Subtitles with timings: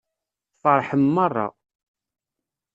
[0.57, 1.47] Tfeṛḥem meṛṛa.